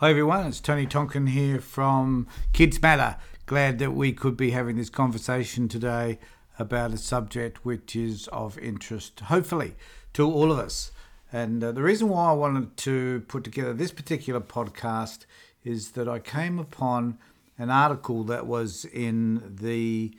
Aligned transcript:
Hi 0.00 0.08
everyone, 0.08 0.46
it's 0.46 0.60
Tony 0.60 0.86
Tonkin 0.86 1.26
here 1.26 1.60
from 1.60 2.26
Kids 2.54 2.80
Matter. 2.80 3.16
Glad 3.44 3.78
that 3.80 3.90
we 3.92 4.14
could 4.14 4.34
be 4.34 4.52
having 4.52 4.76
this 4.76 4.88
conversation 4.88 5.68
today 5.68 6.18
about 6.58 6.94
a 6.94 6.96
subject 6.96 7.66
which 7.66 7.94
is 7.94 8.26
of 8.28 8.56
interest, 8.60 9.20
hopefully, 9.20 9.74
to 10.14 10.24
all 10.24 10.50
of 10.50 10.58
us. 10.58 10.90
And 11.30 11.62
uh, 11.62 11.72
the 11.72 11.82
reason 11.82 12.08
why 12.08 12.30
I 12.30 12.32
wanted 12.32 12.78
to 12.78 13.24
put 13.28 13.44
together 13.44 13.74
this 13.74 13.92
particular 13.92 14.40
podcast 14.40 15.26
is 15.64 15.90
that 15.90 16.08
I 16.08 16.18
came 16.18 16.58
upon 16.58 17.18
an 17.58 17.68
article 17.68 18.24
that 18.24 18.46
was 18.46 18.86
in 18.86 19.54
the 19.60 20.14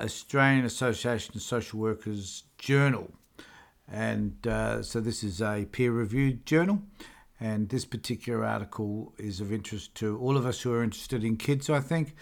Australian 0.00 0.64
Association 0.64 1.36
of 1.36 1.42
Social 1.42 1.78
Workers 1.78 2.42
Journal. 2.58 3.12
And 3.86 4.44
uh, 4.48 4.82
so 4.82 4.98
this 4.98 5.22
is 5.22 5.40
a 5.40 5.68
peer 5.70 5.92
reviewed 5.92 6.44
journal. 6.44 6.82
And 7.38 7.68
this 7.68 7.84
particular 7.84 8.44
article 8.44 9.12
is 9.18 9.40
of 9.40 9.52
interest 9.52 9.94
to 9.96 10.18
all 10.18 10.36
of 10.36 10.46
us 10.46 10.62
who 10.62 10.72
are 10.72 10.82
interested 10.82 11.22
in 11.22 11.36
kids, 11.36 11.68
I 11.68 11.80
think, 11.80 12.14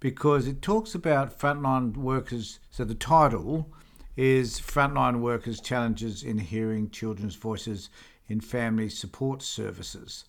because 0.00 0.46
it 0.46 0.60
talks 0.60 0.94
about 0.94 1.38
frontline 1.38 1.96
workers. 1.96 2.58
So 2.70 2.84
the 2.84 2.94
title 2.94 3.72
is 4.16 4.58
Frontline 4.58 5.20
Workers 5.20 5.60
Challenges 5.60 6.22
in 6.22 6.38
Hearing 6.38 6.90
Children's 6.90 7.36
Voices 7.36 7.90
in 8.28 8.40
Family 8.40 8.88
Support 8.88 9.42
Services. 9.42 10.24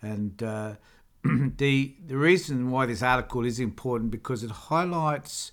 And 0.00 0.42
uh, 0.42 0.74
the, 1.24 1.94
the 2.06 2.16
reason 2.16 2.70
why 2.70 2.86
this 2.86 3.02
article 3.02 3.44
is 3.44 3.60
important 3.60 4.10
because 4.10 4.42
it 4.42 4.50
highlights 4.50 5.52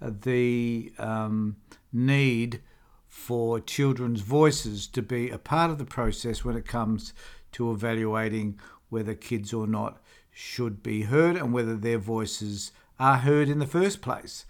uh, 0.00 0.10
the 0.22 0.92
um, 0.98 1.56
need 1.92 2.60
for 3.08 3.60
children's 3.60 4.20
voices 4.22 4.86
to 4.88 5.00
be 5.00 5.30
a 5.30 5.38
part 5.38 5.70
of 5.70 5.78
the 5.78 5.84
process 5.84 6.44
when 6.44 6.56
it 6.56 6.66
comes 6.66 7.12
to 7.54 7.72
evaluating 7.72 8.58
whether 8.88 9.14
kids 9.14 9.52
or 9.52 9.66
not 9.66 10.00
should 10.30 10.82
be 10.82 11.02
heard 11.02 11.36
and 11.36 11.52
whether 11.52 11.76
their 11.76 11.98
voices 11.98 12.72
are 12.98 13.18
heard 13.18 13.48
in 13.48 13.58
the 13.58 13.66
first 13.66 14.00
place. 14.00 14.44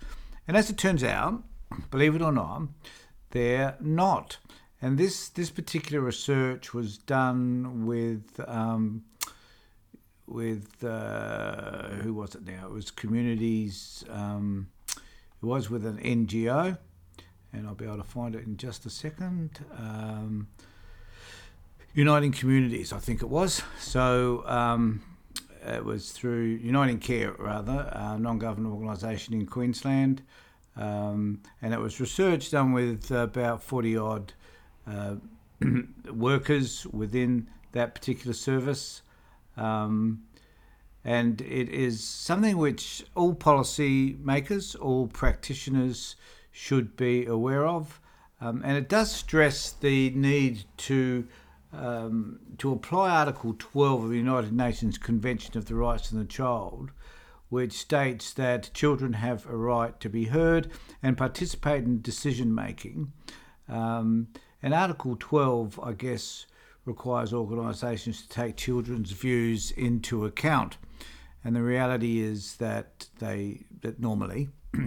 And 0.46 0.56
as 0.56 0.68
it 0.70 0.76
turns 0.76 1.04
out, 1.04 1.42
believe 1.90 2.14
it 2.14 2.22
or 2.22 2.32
not, 2.32 2.62
they're 3.30 3.76
not. 3.80 4.38
And 4.82 4.98
this, 4.98 5.28
this 5.28 5.50
particular 5.50 6.00
research 6.00 6.74
was 6.74 6.98
done 6.98 7.86
with 7.86 8.40
um, 8.46 9.04
with 10.26 10.82
uh, 10.82 11.88
who 12.02 12.14
was 12.14 12.34
it 12.34 12.46
now? 12.46 12.66
It 12.66 12.72
was 12.72 12.90
communities. 12.90 14.04
Um, 14.10 14.68
it 14.96 15.46
was 15.46 15.68
with 15.68 15.84
an 15.84 15.98
NGO, 15.98 16.78
and 17.52 17.66
I'll 17.66 17.74
be 17.74 17.84
able 17.84 17.98
to 17.98 18.04
find 18.04 18.34
it 18.34 18.46
in 18.46 18.56
just 18.56 18.86
a 18.86 18.90
second. 18.90 19.64
Um, 19.76 20.48
Uniting 21.94 22.32
Communities, 22.32 22.92
I 22.92 22.98
think 22.98 23.22
it 23.22 23.28
was. 23.28 23.62
So 23.78 24.42
um, 24.46 25.00
it 25.64 25.84
was 25.84 26.10
through 26.10 26.58
Uniting 26.60 26.98
Care, 26.98 27.32
rather, 27.38 27.88
a 27.92 28.18
non 28.18 28.38
government 28.38 28.74
organisation 28.74 29.32
in 29.34 29.46
Queensland. 29.46 30.22
Um, 30.76 31.40
and 31.62 31.72
it 31.72 31.78
was 31.78 32.00
research 32.00 32.50
done 32.50 32.72
with 32.72 33.12
about 33.12 33.62
40 33.62 33.96
odd 33.96 34.32
uh, 34.88 35.14
workers 36.12 36.84
within 36.86 37.48
that 37.72 37.94
particular 37.94 38.34
service. 38.34 39.02
Um, 39.56 40.24
and 41.04 41.40
it 41.42 41.68
is 41.68 42.02
something 42.02 42.56
which 42.56 43.04
all 43.14 43.34
policy 43.34 44.16
makers, 44.20 44.74
all 44.74 45.06
practitioners 45.06 46.16
should 46.50 46.96
be 46.96 47.26
aware 47.26 47.66
of. 47.66 48.00
Um, 48.40 48.62
and 48.64 48.76
it 48.76 48.88
does 48.88 49.12
stress 49.12 49.70
the 49.70 50.10
need 50.10 50.64
to 50.78 51.26
um, 51.78 52.40
to 52.58 52.72
apply 52.72 53.10
Article 53.10 53.54
12 53.58 54.04
of 54.04 54.10
the 54.10 54.16
United 54.16 54.52
Nations 54.52 54.98
Convention 54.98 55.56
of 55.56 55.66
the 55.66 55.74
Rights 55.74 56.10
of 56.10 56.18
the 56.18 56.24
Child, 56.24 56.90
which 57.48 57.72
states 57.72 58.32
that 58.34 58.72
children 58.74 59.14
have 59.14 59.46
a 59.46 59.56
right 59.56 59.98
to 60.00 60.08
be 60.08 60.26
heard 60.26 60.70
and 61.02 61.16
participate 61.16 61.84
in 61.84 62.00
decision 62.02 62.54
making. 62.54 63.12
Um, 63.68 64.28
and 64.62 64.74
Article 64.74 65.16
12, 65.18 65.78
I 65.82 65.92
guess, 65.92 66.46
requires 66.84 67.32
organisations 67.32 68.22
to 68.22 68.28
take 68.28 68.56
children's 68.56 69.12
views 69.12 69.70
into 69.70 70.24
account. 70.24 70.76
And 71.44 71.54
the 71.54 71.62
reality 71.62 72.20
is 72.20 72.56
that 72.56 73.08
they 73.18 73.64
that 73.82 74.00
normally 74.00 74.48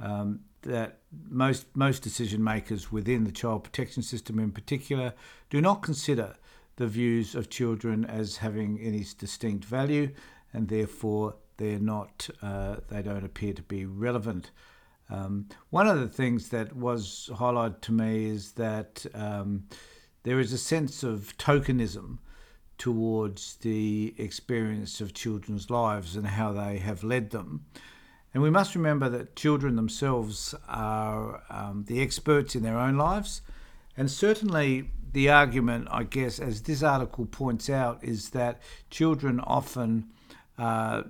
um, 0.00 0.40
that 0.62 0.98
most 1.28 1.66
most 1.74 2.02
decision 2.02 2.42
makers 2.42 2.92
within 2.92 3.24
the 3.24 3.32
child 3.32 3.64
protection 3.64 4.02
system 4.02 4.38
in 4.38 4.52
particular 4.52 5.12
do 5.50 5.60
not 5.60 5.82
consider 5.82 6.34
the 6.76 6.86
views 6.86 7.34
of 7.34 7.50
children 7.50 8.04
as 8.04 8.38
having 8.38 8.78
any 8.80 9.04
distinct 9.18 9.64
value 9.64 10.10
and 10.52 10.68
therefore 10.68 11.34
they're 11.56 11.78
not 11.78 12.28
uh, 12.42 12.76
they 12.88 13.02
don't 13.02 13.24
appear 13.24 13.52
to 13.52 13.62
be 13.62 13.84
relevant 13.84 14.50
um, 15.10 15.46
one 15.70 15.86
of 15.86 16.00
the 16.00 16.08
things 16.08 16.48
that 16.48 16.74
was 16.74 17.28
highlighted 17.34 17.80
to 17.82 17.92
me 17.92 18.26
is 18.26 18.52
that 18.52 19.04
um, 19.14 19.64
there 20.22 20.40
is 20.40 20.52
a 20.52 20.58
sense 20.58 21.02
of 21.02 21.36
tokenism 21.36 22.18
towards 22.78 23.56
the 23.56 24.14
experience 24.16 25.00
of 25.00 25.14
children's 25.14 25.70
lives 25.70 26.16
and 26.16 26.26
how 26.26 26.52
they 26.52 26.78
have 26.78 27.04
led 27.04 27.30
them. 27.30 27.64
And 28.34 28.42
we 28.42 28.50
must 28.50 28.74
remember 28.74 29.08
that 29.10 29.36
children 29.36 29.76
themselves 29.76 30.54
are 30.68 31.42
um, 31.50 31.84
the 31.86 32.00
experts 32.00 32.56
in 32.56 32.62
their 32.62 32.78
own 32.78 32.96
lives. 32.96 33.42
And 33.96 34.10
certainly, 34.10 34.90
the 35.12 35.28
argument, 35.28 35.88
I 35.90 36.04
guess, 36.04 36.38
as 36.38 36.62
this 36.62 36.82
article 36.82 37.26
points 37.26 37.68
out, 37.68 38.02
is 38.02 38.30
that 38.30 38.62
children 38.90 39.38
often 39.40 40.10
uh, 40.56 41.02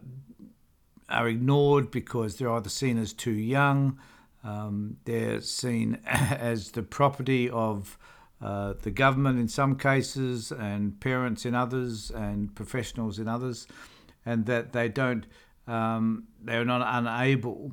are 1.08 1.28
ignored 1.28 1.90
because 1.90 2.36
they're 2.36 2.50
either 2.50 2.68
seen 2.68 2.98
as 2.98 3.12
too 3.12 3.32
young, 3.32 3.98
um, 4.42 4.96
they're 5.04 5.40
seen 5.40 6.00
as 6.06 6.72
the 6.72 6.82
property 6.82 7.48
of 7.48 7.96
uh, 8.40 8.74
the 8.82 8.90
government 8.90 9.38
in 9.38 9.46
some 9.46 9.76
cases, 9.76 10.50
and 10.50 10.98
parents 10.98 11.46
in 11.46 11.54
others, 11.54 12.10
and 12.10 12.52
professionals 12.56 13.20
in 13.20 13.28
others, 13.28 13.68
and 14.26 14.46
that 14.46 14.72
they 14.72 14.88
don't 14.88 15.26
um, 15.66 16.24
they're 16.42 16.64
not 16.64 16.82
unable 16.86 17.72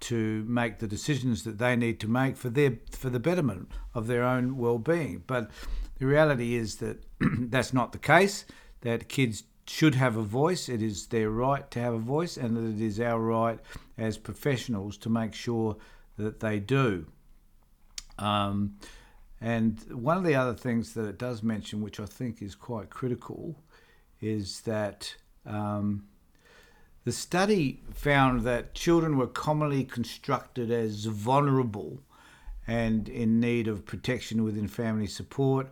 to 0.00 0.44
make 0.46 0.78
the 0.78 0.86
decisions 0.86 1.42
that 1.44 1.58
they 1.58 1.74
need 1.74 1.98
to 2.00 2.08
make 2.08 2.36
for 2.36 2.50
their 2.50 2.78
for 2.92 3.10
the 3.10 3.18
betterment 3.18 3.68
of 3.94 4.06
their 4.06 4.22
own 4.22 4.56
well-being. 4.56 5.22
But 5.26 5.50
the 5.98 6.06
reality 6.06 6.54
is 6.54 6.76
that 6.76 7.04
that's 7.20 7.72
not 7.72 7.92
the 7.92 7.98
case. 7.98 8.44
That 8.82 9.08
kids 9.08 9.44
should 9.66 9.96
have 9.96 10.16
a 10.16 10.22
voice. 10.22 10.68
It 10.68 10.82
is 10.82 11.08
their 11.08 11.30
right 11.30 11.68
to 11.72 11.80
have 11.80 11.94
a 11.94 11.98
voice, 11.98 12.36
and 12.36 12.56
that 12.56 12.76
it 12.76 12.84
is 12.84 13.00
our 13.00 13.20
right 13.20 13.58
as 13.96 14.16
professionals 14.18 14.96
to 14.98 15.10
make 15.10 15.34
sure 15.34 15.76
that 16.16 16.40
they 16.40 16.60
do. 16.60 17.06
Um, 18.18 18.76
and 19.40 19.80
one 19.92 20.16
of 20.16 20.24
the 20.24 20.34
other 20.34 20.54
things 20.54 20.94
that 20.94 21.06
it 21.06 21.18
does 21.18 21.42
mention, 21.42 21.80
which 21.80 22.00
I 22.00 22.06
think 22.06 22.42
is 22.42 22.54
quite 22.54 22.90
critical, 22.90 23.62
is 24.20 24.60
that 24.62 25.14
um, 25.46 26.07
the 27.04 27.12
study 27.12 27.82
found 27.92 28.42
that 28.42 28.74
children 28.74 29.16
were 29.16 29.26
commonly 29.26 29.84
constructed 29.84 30.70
as 30.70 31.06
vulnerable 31.06 32.00
and 32.66 33.08
in 33.08 33.40
need 33.40 33.66
of 33.66 33.86
protection 33.86 34.44
within 34.44 34.68
family 34.68 35.06
support, 35.06 35.68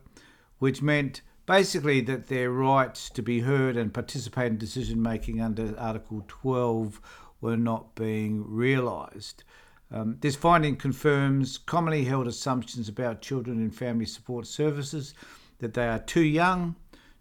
which 0.59 0.81
meant 0.81 1.21
basically 1.45 2.01
that 2.01 2.29
their 2.29 2.51
rights 2.51 3.11
to 3.11 3.23
be 3.23 3.41
heard 3.41 3.77
and 3.77 3.93
participate 3.93 4.53
in 4.53 4.59
decision 4.59 5.03
making 5.03 5.41
under 5.41 5.79
Article 5.79 6.25
12 6.27 7.01
were 7.41 7.57
not 7.57 7.95
being 7.95 8.45
realised. 8.49 9.45
Um, 9.91 10.17
this 10.21 10.35
finding 10.35 10.77
confirms 10.77 11.59
commonly 11.59 12.05
held 12.05 12.27
assumptions 12.27 12.89
about 12.89 13.23
children 13.23 13.63
in 13.63 13.71
family 13.71 14.07
support 14.07 14.47
services 14.47 15.15
that 15.59 15.75
they 15.75 15.87
are 15.87 16.01
too 16.01 16.25
young, 16.25 16.75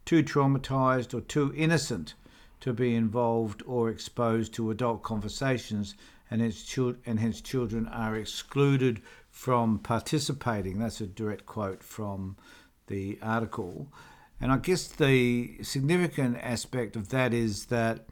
too 0.05 0.23
traumatised, 0.23 1.13
or 1.13 1.21
too 1.21 1.53
innocent 1.55 2.15
to 2.65 2.73
be 2.73 2.95
involved 2.95 3.61
or 3.67 3.91
exposed 3.91 4.51
to 4.51 4.71
adult 4.71 5.03
conversations, 5.03 5.93
and 6.31 6.41
hence, 6.41 6.75
and 7.05 7.43
children 7.43 7.87
are 7.89 8.15
excluded 8.15 9.03
from 9.29 9.77
participating. 9.77 10.79
That's 10.79 10.99
a 10.99 11.05
direct 11.05 11.45
quote 11.45 11.83
from 11.83 12.37
the 12.87 13.19
article. 13.21 13.93
And 14.41 14.51
I 14.51 14.57
guess 14.57 14.87
the 14.87 15.59
significant 15.61 16.37
aspect 16.41 16.95
of 16.95 17.09
that 17.09 17.35
is 17.35 17.65
that 17.65 18.07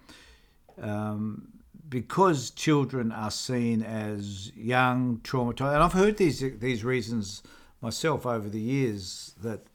um, 0.79 1.47
because 1.89 2.51
children 2.51 3.11
are 3.11 3.31
seen 3.31 3.81
as 3.81 4.51
young, 4.55 5.17
traumatized, 5.23 5.73
and 5.73 5.81
I've 5.81 5.93
heard 5.93 6.17
these 6.17 6.43
these 6.59 6.83
reasons 6.83 7.41
myself 7.81 8.27
over 8.27 8.49
the 8.49 8.61
years 8.61 9.33
that 9.41 9.65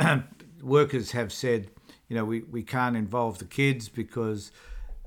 workers 0.62 1.12
have 1.12 1.32
said 1.32 1.70
you 2.08 2.16
know, 2.16 2.24
we, 2.24 2.40
we 2.42 2.62
can't 2.62 2.96
involve 2.96 3.38
the 3.38 3.44
kids 3.44 3.88
because 3.88 4.52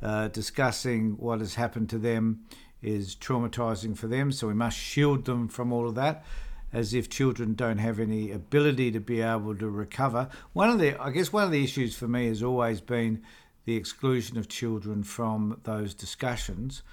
uh, 0.01 0.27
discussing 0.29 1.11
what 1.17 1.39
has 1.39 1.55
happened 1.55 1.89
to 1.89 1.97
them 1.97 2.41
is 2.81 3.15
traumatizing 3.15 3.97
for 3.97 4.07
them. 4.07 4.31
So 4.31 4.47
we 4.47 4.53
must 4.53 4.77
shield 4.77 5.25
them 5.25 5.47
from 5.47 5.71
all 5.71 5.87
of 5.87 5.95
that, 5.95 6.23
as 6.71 6.93
if 6.93 7.09
children 7.09 7.55
don't 7.55 7.79
have 7.79 7.99
any 7.99 8.31
ability 8.31 8.91
to 8.91 8.99
be 8.99 9.21
able 9.21 9.55
to 9.55 9.69
recover. 9.69 10.29
One 10.53 10.69
of 10.69 10.79
the, 10.79 11.01
I 11.01 11.11
guess, 11.11 11.33
one 11.33 11.43
of 11.43 11.51
the 11.51 11.63
issues 11.63 11.95
for 11.95 12.07
me 12.07 12.27
has 12.27 12.43
always 12.43 12.81
been 12.81 13.21
the 13.65 13.75
exclusion 13.75 14.37
of 14.37 14.47
children 14.47 15.03
from 15.03 15.59
those 15.63 15.93
discussions, 15.93 16.83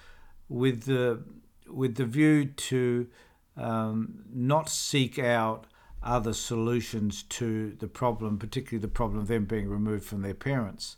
with 0.48 0.84
the 0.84 1.22
with 1.68 1.96
the 1.96 2.04
view 2.04 2.44
to 2.44 3.08
um, 3.56 4.24
not 4.32 4.68
seek 4.68 5.18
out 5.18 5.66
other 6.06 6.32
solutions 6.32 7.22
to 7.24 7.72
the 7.72 7.88
problem, 7.88 8.38
particularly 8.38 8.80
the 8.80 8.88
problem 8.88 9.20
of 9.20 9.28
them 9.28 9.44
being 9.44 9.68
removed 9.68 10.04
from 10.04 10.22
their 10.22 10.34
parents. 10.34 10.96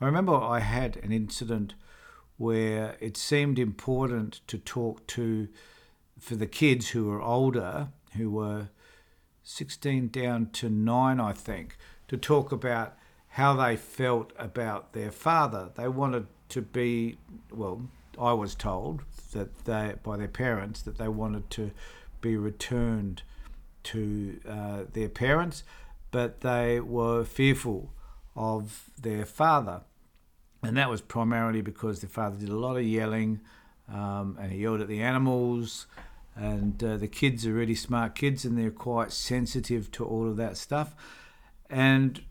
I 0.00 0.06
remember 0.06 0.34
I 0.34 0.60
had 0.60 0.96
an 0.98 1.12
incident 1.12 1.74
where 2.36 2.96
it 3.00 3.16
seemed 3.16 3.58
important 3.58 4.40
to 4.46 4.58
talk 4.58 5.06
to, 5.08 5.48
for 6.18 6.36
the 6.36 6.46
kids 6.46 6.90
who 6.90 7.06
were 7.06 7.22
older, 7.22 7.88
who 8.16 8.30
were 8.30 8.68
16 9.42 10.08
down 10.08 10.50
to 10.50 10.68
9, 10.68 11.20
I 11.20 11.32
think, 11.32 11.76
to 12.08 12.16
talk 12.16 12.52
about 12.52 12.96
how 13.28 13.54
they 13.54 13.76
felt 13.76 14.32
about 14.38 14.92
their 14.92 15.10
father. 15.10 15.70
They 15.74 15.88
wanted 15.88 16.26
to 16.50 16.62
be, 16.62 17.18
well, 17.50 17.88
I 18.18 18.32
was 18.32 18.54
told 18.54 19.02
that 19.32 19.64
they, 19.64 19.94
by 20.02 20.16
their 20.16 20.28
parents, 20.28 20.82
that 20.82 20.98
they 20.98 21.08
wanted 21.08 21.50
to 21.50 21.70
be 22.20 22.36
returned 22.36 23.22
to 23.86 24.40
uh, 24.48 24.78
their 24.92 25.08
parents, 25.08 25.64
but 26.10 26.40
they 26.40 26.80
were 26.80 27.24
fearful 27.24 27.92
of 28.34 28.90
their 29.00 29.24
father. 29.24 29.82
And 30.62 30.76
that 30.76 30.90
was 30.90 31.00
primarily 31.00 31.60
because 31.60 32.00
their 32.00 32.10
father 32.10 32.36
did 32.36 32.48
a 32.48 32.56
lot 32.56 32.76
of 32.76 32.84
yelling 32.84 33.40
um, 33.92 34.36
and 34.40 34.52
he 34.52 34.58
yelled 34.58 34.80
at 34.80 34.88
the 34.88 35.00
animals. 35.00 35.86
And 36.34 36.82
uh, 36.82 36.96
the 36.96 37.08
kids 37.08 37.46
are 37.46 37.52
really 37.52 37.74
smart 37.74 38.14
kids 38.14 38.44
and 38.44 38.58
they're 38.58 38.70
quite 38.70 39.12
sensitive 39.12 39.90
to 39.92 40.04
all 40.04 40.28
of 40.28 40.36
that 40.36 40.56
stuff. 40.56 40.94
And 41.70 42.22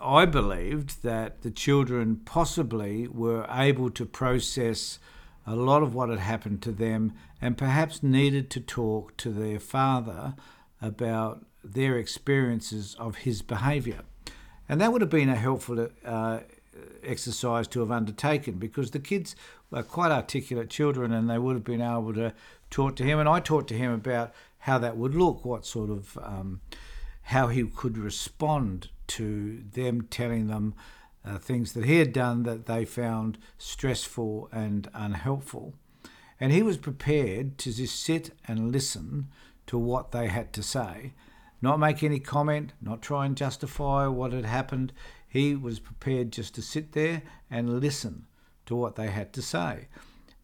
I 0.00 0.24
believed 0.24 1.02
that 1.04 1.42
the 1.42 1.50
children 1.50 2.16
possibly 2.24 3.06
were 3.06 3.46
able 3.48 3.90
to 3.90 4.04
process 4.04 4.98
a 5.46 5.54
lot 5.54 5.82
of 5.82 5.94
what 5.94 6.08
had 6.08 6.18
happened 6.18 6.62
to 6.62 6.72
them 6.72 7.12
and 7.40 7.58
perhaps 7.58 8.02
needed 8.02 8.50
to 8.50 8.60
talk 8.60 9.16
to 9.18 9.30
their 9.30 9.60
father 9.60 10.34
about 10.82 11.46
their 11.64 11.96
experiences 11.96 12.96
of 12.98 13.18
his 13.18 13.40
behaviour. 13.40 14.00
And 14.68 14.80
that 14.80 14.92
would 14.92 15.00
have 15.00 15.10
been 15.10 15.28
a 15.28 15.36
helpful 15.36 15.88
uh, 16.04 16.40
exercise 17.02 17.68
to 17.68 17.80
have 17.80 17.90
undertaken 17.90 18.54
because 18.54 18.90
the 18.90 18.98
kids 18.98 19.36
were 19.70 19.82
quite 19.82 20.10
articulate 20.10 20.70
children 20.70 21.12
and 21.12 21.28
they 21.28 21.38
would 21.38 21.54
have 21.54 21.64
been 21.64 21.80
able 21.80 22.12
to 22.14 22.34
talk 22.70 22.96
to 22.96 23.04
him. 23.04 23.18
And 23.18 23.28
I 23.28 23.40
talked 23.40 23.68
to 23.68 23.76
him 23.76 23.92
about 23.92 24.32
how 24.60 24.78
that 24.78 24.96
would 24.96 25.14
look, 25.14 25.44
what 25.44 25.66
sort 25.66 25.90
of, 25.90 26.18
um, 26.22 26.60
how 27.22 27.48
he 27.48 27.64
could 27.64 27.98
respond 27.98 28.88
to 29.08 29.62
them 29.72 30.02
telling 30.10 30.46
them 30.46 30.74
uh, 31.24 31.38
things 31.38 31.72
that 31.74 31.84
he 31.84 31.98
had 31.98 32.12
done 32.12 32.42
that 32.44 32.66
they 32.66 32.84
found 32.84 33.38
stressful 33.58 34.48
and 34.52 34.88
unhelpful. 34.94 35.74
And 36.40 36.52
he 36.52 36.62
was 36.62 36.76
prepared 36.76 37.58
to 37.58 37.72
just 37.72 38.02
sit 38.02 38.30
and 38.48 38.72
listen 38.72 39.28
to 39.72 39.78
what 39.78 40.12
they 40.12 40.28
had 40.28 40.52
to 40.52 40.62
say, 40.62 41.14
not 41.62 41.80
make 41.80 42.02
any 42.02 42.18
comment, 42.18 42.74
not 42.82 43.00
try 43.00 43.24
and 43.24 43.34
justify 43.34 44.06
what 44.06 44.30
had 44.34 44.44
happened. 44.44 44.92
He 45.26 45.56
was 45.56 45.78
prepared 45.78 46.30
just 46.30 46.54
to 46.56 46.62
sit 46.62 46.92
there 46.92 47.22
and 47.50 47.80
listen 47.80 48.26
to 48.66 48.76
what 48.76 48.96
they 48.96 49.06
had 49.06 49.32
to 49.32 49.40
say. 49.40 49.88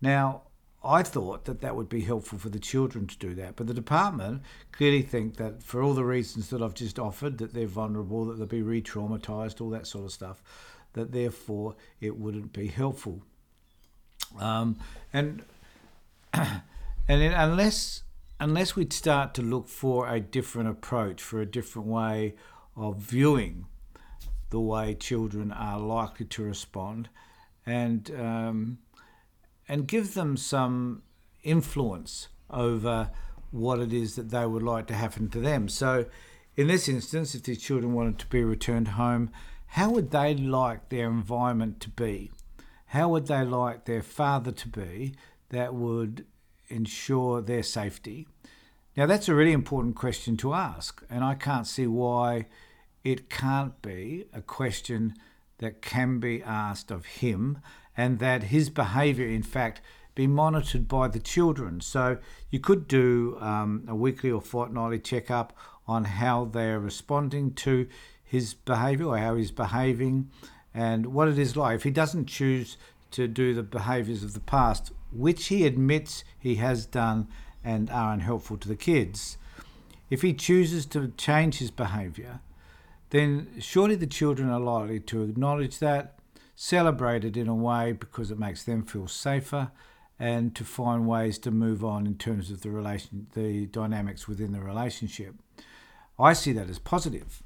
Now, 0.01 0.45
I 0.83 1.03
thought 1.03 1.45
that 1.45 1.61
that 1.61 1.77
would 1.77 1.91
be 1.91 2.01
helpful 2.01 2.39
for 2.39 2.49
the 2.49 2.59
children 2.59 3.07
to 3.07 3.19
do 3.19 3.35
that, 3.35 3.57
but 3.57 3.67
the 3.67 3.75
department 3.75 4.41
clearly 4.73 5.03
think 5.03 5.37
that 5.37 5.63
for 5.63 5.83
all 5.83 5.93
the 5.93 6.07
reasons 6.07 6.49
that 6.49 6.63
I've 6.63 6.73
just 6.73 6.99
offered, 6.99 7.37
that 7.37 7.53
they're 7.53 7.67
vulnerable, 7.67 8.25
that 8.25 8.39
they'll 8.39 8.47
be 8.47 8.63
re-traumatized, 8.63 9.61
all 9.61 9.69
that 9.71 9.87
sort 9.87 10.07
of 10.07 10.13
stuff, 10.13 10.43
that 10.95 11.13
therefore 11.13 11.77
it 12.01 12.17
wouldn't 12.17 12.55
be 12.55 12.69
helpful. 12.69 13.21
Um, 14.41 14.79
and 15.13 15.45
and 16.33 16.63
unless 17.09 18.05
unless 18.41 18.77
we 18.77 18.87
start 18.91 19.35
to 19.35 19.43
look 19.43 19.69
for 19.69 20.09
a 20.09 20.21
different 20.21 20.69
approach, 20.69 21.23
for 21.23 21.41
a 21.41 21.47
different 21.47 21.89
way 21.89 22.35
of 22.77 22.97
viewing 22.97 23.67
the 24.51 24.61
way 24.61 24.95
children 24.95 25.53
are 25.53 25.79
likely 25.79 26.25
to 26.27 26.43
respond, 26.43 27.09
and 27.67 28.11
um, 28.19 28.79
and 29.69 29.87
give 29.87 30.15
them 30.15 30.37
some 30.37 31.03
influence 31.43 32.29
over 32.51 33.11
what 33.51 33.79
it 33.79 33.93
is 33.93 34.17
that 34.17 34.31
they 34.31 34.47
would 34.47 34.63
like 34.63 34.87
to 34.87 34.95
happen 34.95 35.29
to 35.29 35.41
them. 35.41 35.69
So, 35.69 36.07
in 36.57 36.69
this 36.69 36.89
instance, 36.89 37.35
if 37.35 37.43
these 37.43 37.63
children 37.63 37.93
wanted 37.93 38.19
to 38.21 38.27
be 38.27 38.43
returned 38.43 38.89
home, 38.89 39.31
how 39.67 39.91
would 39.91 40.11
they 40.11 40.35
like 40.35 40.89
their 40.89 41.09
environment 41.09 41.81
to 41.81 41.91
be? 41.91 42.31
How 42.87 43.09
would 43.11 43.27
they 43.27 43.45
like 43.45 43.85
their 43.85 44.03
father 44.03 44.51
to 44.51 44.69
be 44.69 45.15
that 45.51 45.75
would 45.75 46.25
ensure 46.69 47.41
their 47.41 47.63
safety? 47.63 48.27
Now, 48.97 49.07
that's 49.07 49.29
a 49.29 49.35
really 49.35 49.53
important 49.53 49.95
question 49.95 50.37
to 50.39 50.55
ask, 50.55 51.05
and 51.09 51.23
I 51.23 51.35
can't 51.35 51.67
see 51.67 51.87
why 51.87 52.47
it 53.05 53.31
can't 53.31 53.81
be 53.81 54.25
a 54.33 54.41
question 54.41 55.15
that 55.59 55.83
can 55.83 56.19
be 56.19 56.43
asked 56.43 56.91
of 56.91 57.07
him 57.07 57.59
and 57.97 58.19
that 58.19 58.45
his 58.45 58.71
behaviour, 58.71 59.27
in 59.27 59.43
fact, 59.43 59.81
be 60.15 60.27
monitored 60.27 60.89
by 60.89 61.07
the 61.07 61.21
children. 61.21 61.81
So 61.81 62.19
you 62.51 62.59
could 62.59 62.89
do 62.89 63.39
um, 63.41 63.85
a 63.87 63.95
weekly 63.95 64.31
or 64.31 64.41
fortnightly 64.41 64.99
checkup 64.99 65.57
on 65.87 66.05
how 66.05 66.47
they're 66.47 66.81
responding 66.81 67.55
to 67.55 67.87
his 68.25 68.55
behaviour 68.55 69.07
or 69.07 69.19
how 69.19 69.37
he's 69.37 69.53
behaving 69.53 70.31
and 70.75 71.07
what 71.07 71.29
it 71.29 71.39
is 71.39 71.57
like. 71.57 71.77
If 71.77 71.85
he 71.85 71.91
doesn't 71.91 72.27
choose 72.27 72.77
to 73.13 73.27
do 73.27 73.55
the 73.55 73.63
behaviours 73.63 74.23
of 74.23 74.35
the 74.35 74.41
past, 74.41 74.93
which 75.13 75.47
he 75.47 75.67
admits 75.67 76.25
he 76.39 76.57
has 76.57 76.87
done 76.87 77.29
and 77.65 77.91
are 77.91 78.13
unhelpful 78.13 78.57
to 78.59 78.69
the 78.69 78.77
kids, 78.77 79.39
if 80.11 80.23
he 80.23 80.33
chooses 80.33 80.87
to 80.87 81.13
change 81.17 81.59
his 81.59 81.71
behaviour, 81.71 82.41
then 83.11 83.49
surely 83.59 83.95
the 83.95 84.07
children 84.07 84.49
are 84.49 84.61
likely 84.61 85.01
to 85.01 85.23
acknowledge 85.23 85.79
that, 85.79 86.19
celebrate 86.55 87.25
it 87.25 87.37
in 87.37 87.49
a 87.49 87.55
way 87.55 87.93
because 87.93 88.31
it 88.31 88.39
makes 88.39 88.65
them 88.65 88.83
feel 88.83 89.09
safer, 89.09 89.71
and 90.19 90.55
to 90.55 90.65
find 90.65 91.07
ways 91.07 91.39
to 91.39 91.51
move 91.51 91.85
on 91.85 92.07
in 92.07 92.17
terms 92.17 92.51
of 92.51 92.63
the 92.63 92.71
relation, 92.71 93.29
the 93.35 93.67
dynamics 93.67 94.27
within 94.27 94.53
the 94.53 94.61
relationship. 94.61 95.35
I 96.19 96.33
see 96.33 96.53
that 96.53 96.69
as 96.69 96.79
positive, 96.79 97.43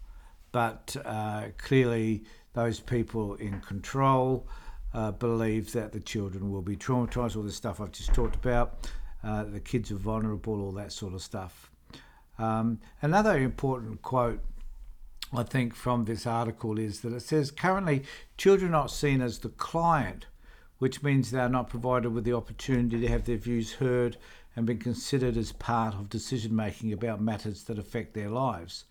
but 0.53 0.97
uh, 1.05 1.49
clearly 1.59 2.25
those 2.55 2.81
people 2.81 3.35
in 3.35 3.61
control 3.61 4.47
uh, 4.95 5.13
believe 5.13 5.73
that 5.73 5.93
the 5.93 6.01
children 6.01 6.51
will 6.51 6.63
be 6.63 6.77
traumatized. 6.77 7.37
All 7.37 7.43
the 7.43 7.53
stuff 7.53 7.81
I've 7.81 7.93
just 7.93 8.13
talked 8.15 8.37
about, 8.37 8.91
uh, 9.25 9.45
the 9.45 9.61
kids 9.61 9.91
are 9.91 9.97
vulnerable, 9.97 10.61
all 10.61 10.73
that 10.73 10.93
sort 10.93 11.15
of 11.15 11.23
stuff. 11.23 11.71
Um, 12.39 12.81
another 13.03 13.39
important 13.39 14.03
quote 14.03 14.41
I 15.35 15.45
think, 15.45 15.75
from 15.75 16.05
this 16.05 16.27
article 16.27 16.79
is 16.79 17.01
that 17.01 17.15
it 17.15 17.21
says 17.21 17.51
currently 17.51 18.03
children 18.37 18.75
are 18.75 18.83
not 18.83 18.91
seen 18.91 19.23
as 19.23 19.39
the 19.39 19.49
client, 19.49 20.27
which 20.79 21.03
means 21.03 21.31
they 21.31 21.41
are 21.41 21.49
not 21.49 21.71
provided 21.71 22.11
with 22.11 22.25
the 22.25 22.35
opportunity 22.35 23.01
to 23.01 23.09
have 23.09 23.25
their 23.25 23.39
views 23.39 23.73
heard 23.75 24.19
and 24.55 24.67
be 24.67 24.75
considered 24.75 25.39
as 25.39 25.53
part 25.53 25.95
of 25.95 26.11
decision 26.11 26.55
making 26.55 26.93
about 26.93 27.23
matters 27.23 27.65
that 27.65 27.79
affect 27.79 28.13
their 28.13 28.29
lives. 28.29 28.85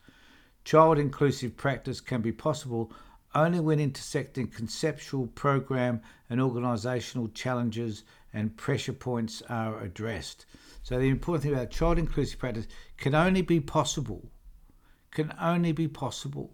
Child 0.63 0.97
inclusive 0.97 1.57
practice 1.57 2.01
can 2.01 2.21
be 2.21 2.31
possible 2.31 2.91
only 3.33 3.59
when 3.59 3.79
intersecting 3.79 4.47
conceptual, 4.47 5.27
program, 5.27 6.01
and 6.29 6.39
organisational 6.39 7.33
challenges 7.33 8.03
and 8.33 8.55
pressure 8.57 8.93
points 8.93 9.41
are 9.49 9.79
addressed. 9.81 10.45
So, 10.83 10.97
the 10.99 11.09
important 11.09 11.43
thing 11.43 11.53
about 11.53 11.69
child 11.69 11.99
inclusive 11.99 12.39
practice 12.39 12.67
can 12.97 13.15
only 13.15 13.41
be 13.41 13.59
possible 13.59 14.31
can 15.11 15.33
only 15.39 15.71
be 15.71 15.87
possible 15.87 16.51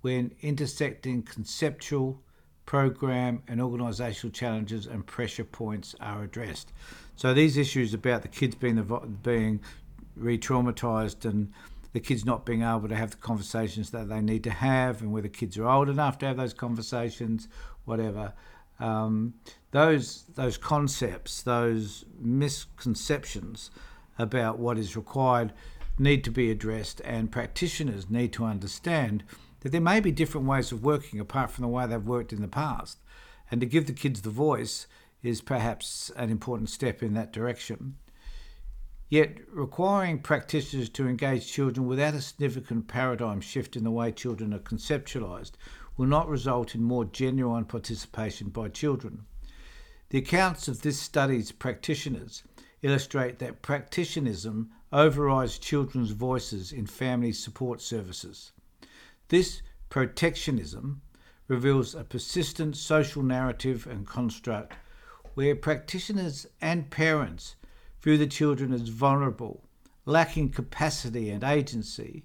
when 0.00 0.32
intersecting 0.40 1.22
conceptual, 1.22 2.22
program, 2.66 3.42
and 3.48 3.60
organisational 3.60 4.32
challenges 4.32 4.86
and 4.86 5.04
pressure 5.06 5.44
points 5.44 5.94
are 6.00 6.22
addressed. 6.22 6.72
So 7.16 7.34
these 7.34 7.56
issues 7.56 7.94
about 7.94 8.22
the 8.22 8.28
kids 8.28 8.54
being 8.54 8.76
the, 8.76 8.82
being 8.84 9.60
re-traumatized 10.14 11.24
and 11.24 11.52
the 11.92 12.00
kids 12.00 12.24
not 12.24 12.44
being 12.44 12.62
able 12.62 12.88
to 12.88 12.94
have 12.94 13.12
the 13.12 13.16
conversations 13.16 13.90
that 13.90 14.08
they 14.08 14.20
need 14.20 14.44
to 14.44 14.50
have, 14.50 15.00
and 15.00 15.12
whether 15.12 15.28
kids 15.28 15.56
are 15.58 15.68
old 15.68 15.88
enough 15.88 16.18
to 16.18 16.26
have 16.26 16.36
those 16.36 16.54
conversations, 16.54 17.48
whatever. 17.84 18.34
Um, 18.80 19.34
those 19.70 20.24
those 20.34 20.56
concepts, 20.56 21.42
those 21.42 22.04
misconceptions 22.20 23.70
about 24.18 24.58
what 24.58 24.78
is 24.78 24.96
required 24.96 25.52
need 25.98 26.22
to 26.24 26.30
be 26.30 26.50
addressed, 26.50 27.00
and 27.04 27.32
practitioners 27.32 28.08
need 28.08 28.32
to 28.34 28.44
understand 28.44 29.24
that 29.60 29.72
there 29.72 29.80
may 29.80 30.00
be 30.00 30.12
different 30.12 30.46
ways 30.46 30.70
of 30.70 30.84
working 30.84 31.18
apart 31.18 31.50
from 31.50 31.62
the 31.62 31.68
way 31.68 31.86
they've 31.86 32.02
worked 32.04 32.32
in 32.32 32.40
the 32.40 32.48
past. 32.48 32.98
And 33.50 33.60
to 33.60 33.66
give 33.66 33.86
the 33.86 33.92
kids 33.92 34.22
the 34.22 34.30
voice 34.30 34.86
is 35.22 35.40
perhaps 35.40 36.12
an 36.16 36.30
important 36.30 36.70
step 36.70 37.02
in 37.02 37.14
that 37.14 37.32
direction. 37.32 37.96
Yet, 39.10 39.38
requiring 39.50 40.20
practitioners 40.20 40.90
to 40.90 41.08
engage 41.08 41.50
children 41.50 41.86
without 41.86 42.14
a 42.14 42.20
significant 42.20 42.88
paradigm 42.88 43.40
shift 43.40 43.74
in 43.74 43.84
the 43.84 43.90
way 43.90 44.12
children 44.12 44.52
are 44.52 44.58
conceptualised 44.58 45.52
will 45.96 46.06
not 46.06 46.28
result 46.28 46.74
in 46.74 46.82
more 46.82 47.06
genuine 47.06 47.64
participation 47.64 48.50
by 48.50 48.68
children. 48.68 49.24
The 50.10 50.18
accounts 50.18 50.68
of 50.68 50.82
this 50.82 51.00
study's 51.00 51.52
practitioners 51.52 52.42
illustrate 52.82 53.38
that 53.38 53.62
protectionism 53.62 54.70
overrides 54.92 55.58
children's 55.58 56.10
voices 56.10 56.72
in 56.72 56.86
family 56.86 57.32
support 57.32 57.80
services. 57.80 58.52
This 59.28 59.62
protectionism 59.88 61.00
reveals 61.46 61.94
a 61.94 62.04
persistent 62.04 62.76
social 62.76 63.22
narrative 63.22 63.86
and 63.86 64.06
construct 64.06 64.74
where 65.34 65.56
practitioners 65.56 66.46
and 66.60 66.90
parents 66.90 67.56
view 68.02 68.16
the 68.16 68.26
children 68.26 68.72
as 68.72 68.88
vulnerable, 68.88 69.64
lacking 70.04 70.50
capacity 70.50 71.30
and 71.30 71.44
agency, 71.44 72.24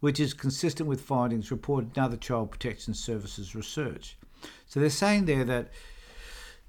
which 0.00 0.20
is 0.20 0.34
consistent 0.34 0.88
with 0.88 1.00
findings 1.00 1.50
reported 1.50 1.96
in 1.96 2.02
other 2.02 2.16
child 2.16 2.50
protection 2.50 2.94
services 2.94 3.54
research. 3.54 4.18
So 4.66 4.80
they're 4.80 4.90
saying 4.90 5.24
there 5.24 5.44
that 5.44 5.70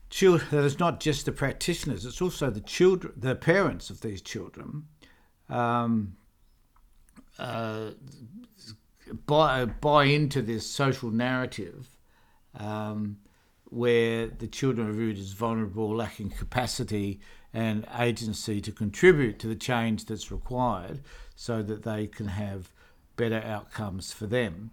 children, 0.10 0.48
that 0.52 0.64
it's 0.64 0.80
not 0.80 1.00
just 1.00 1.26
the 1.26 1.32
practitioners, 1.32 2.06
it's 2.06 2.22
also 2.22 2.50
the 2.50 2.62
children, 2.62 3.14
the 3.18 3.36
parents 3.36 3.90
of 3.90 4.02
these 4.02 4.22
children, 4.22 4.88
um, 5.50 6.16
uh, 7.38 7.92
buy 9.26 9.66
buy 9.66 10.06
into 10.06 10.42
this 10.42 10.66
social 10.66 11.12
narrative 11.12 11.90
um, 12.58 13.18
where 13.66 14.28
the 14.28 14.48
children 14.48 14.88
are 14.88 14.94
viewed 14.94 15.18
as 15.18 15.32
vulnerable, 15.32 15.96
lacking 15.96 16.30
capacity 16.30 17.20
and 17.56 17.88
agency 17.98 18.60
to 18.62 18.72
contribute 18.72 19.40
to 19.40 19.48
the 19.48 19.56
change 19.56 20.06
that's 20.06 20.32
required, 20.32 21.00
so 21.36 21.64
that 21.64 21.84
they 21.84 22.08
can 22.08 22.28
have 22.28 22.72
better 23.16 23.42
outcomes 23.46 24.12
for 24.12 24.28
them, 24.28 24.72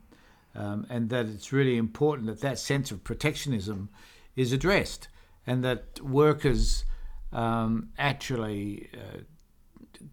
um, 0.55 0.87
and 0.91 1.09
that 1.09 1.27
it's 1.27 1.53
really 1.53 1.77
important 1.77 2.27
that 2.27 2.41
that 2.41 2.59
sense 2.59 2.91
of 2.91 3.05
protectionism 3.05 3.89
is 4.37 4.53
addressed 4.53 5.09
and 5.47 5.65
that 5.65 6.01
workers 6.01 6.85
um, 7.33 7.91
actually 7.99 8.89
uh, 8.95 9.19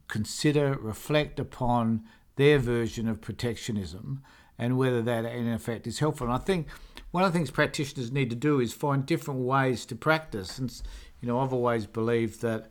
consider, 0.07 0.73
reflect 0.73 1.39
upon 1.39 2.03
their 2.35 2.59
version 2.59 3.07
of 3.07 3.21
protectionism 3.21 4.21
and 4.57 4.77
whether 4.77 5.01
that 5.01 5.25
in 5.25 5.47
effect 5.47 5.87
is 5.87 5.99
helpful. 5.99 6.27
And 6.27 6.35
I 6.35 6.39
think 6.39 6.67
one 7.11 7.23
of 7.23 7.31
the 7.31 7.37
things 7.37 7.51
practitioners 7.51 8.11
need 8.11 8.29
to 8.29 8.35
do 8.35 8.59
is 8.59 8.73
find 8.73 9.05
different 9.05 9.41
ways 9.41 9.85
to 9.87 9.95
practice. 9.95 10.59
And 10.59 10.81
you 11.21 11.27
know, 11.27 11.39
I've 11.39 11.53
always 11.53 11.85
believed 11.85 12.41
that 12.41 12.69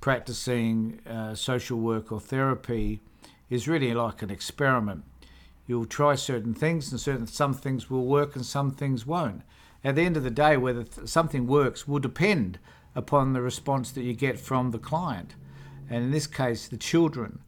practicing 0.00 1.00
uh, 1.06 1.34
social 1.34 1.78
work 1.78 2.10
or 2.10 2.20
therapy 2.20 3.00
is 3.48 3.68
really 3.68 3.92
like 3.92 4.22
an 4.22 4.30
experiment. 4.30 5.04
You'll 5.66 5.86
try 5.86 6.14
certain 6.14 6.54
things, 6.54 6.90
and 6.90 7.00
certain 7.00 7.26
some 7.26 7.54
things 7.54 7.90
will 7.90 8.06
work 8.06 8.34
and 8.34 8.44
some 8.44 8.70
things 8.70 9.06
won't. 9.06 9.42
At 9.84 9.94
the 9.94 10.02
end 10.02 10.16
of 10.16 10.24
the 10.24 10.30
day, 10.30 10.56
whether 10.56 10.84
something 11.04 11.46
works 11.46 11.86
will 11.86 12.00
depend 12.00 12.58
upon 12.94 13.32
the 13.32 13.40
response 13.40 13.90
that 13.92 14.02
you 14.02 14.14
get 14.14 14.38
from 14.38 14.70
the 14.70 14.78
client. 14.78 15.34
And 15.88 16.04
in 16.04 16.10
this 16.10 16.26
case, 16.26 16.68
the 16.68 16.76
children 16.76 17.40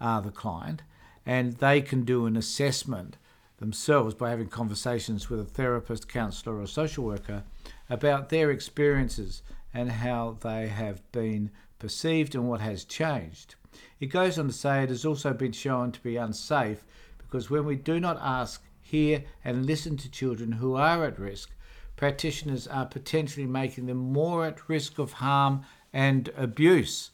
are 0.00 0.22
the 0.22 0.30
client, 0.30 0.82
and 1.26 1.54
they 1.54 1.80
can 1.80 2.04
do 2.04 2.26
an 2.26 2.36
assessment 2.36 3.16
themselves 3.60 4.14
by 4.14 4.30
having 4.30 4.48
conversations 4.48 5.30
with 5.30 5.38
a 5.38 5.44
therapist, 5.44 6.08
counsellor, 6.08 6.60
or 6.60 6.66
social 6.66 7.04
worker 7.04 7.44
about 7.88 8.30
their 8.30 8.50
experiences 8.50 9.42
and 9.72 9.90
how 9.90 10.36
they 10.40 10.66
have 10.66 11.00
been 11.12 11.50
perceived 11.78 12.34
and 12.34 12.48
what 12.48 12.60
has 12.60 12.84
changed. 12.84 13.54
It 14.00 14.06
goes 14.06 14.38
on 14.38 14.48
to 14.48 14.52
say 14.52 14.82
it 14.82 14.88
has 14.88 15.04
also 15.04 15.32
been 15.32 15.52
shown 15.52 15.92
to 15.92 16.00
be 16.00 16.16
unsafe 16.16 16.84
because 17.18 17.50
when 17.50 17.64
we 17.64 17.76
do 17.76 18.00
not 18.00 18.18
ask, 18.20 18.64
hear, 18.80 19.24
and 19.44 19.66
listen 19.66 19.96
to 19.98 20.10
children 20.10 20.52
who 20.52 20.74
are 20.74 21.04
at 21.04 21.18
risk, 21.18 21.50
practitioners 21.96 22.66
are 22.66 22.86
potentially 22.86 23.46
making 23.46 23.86
them 23.86 23.98
more 23.98 24.46
at 24.46 24.68
risk 24.68 24.98
of 24.98 25.12
harm 25.12 25.62
and 25.92 26.30
abuse. 26.36 27.10